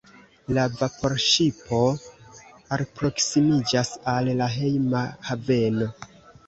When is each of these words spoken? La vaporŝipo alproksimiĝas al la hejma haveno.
La 0.57 0.61
vaporŝipo 0.77 1.83
alproksimiĝas 2.79 3.93
al 4.17 4.35
la 4.43 4.53
hejma 4.59 5.05
haveno. 5.33 5.97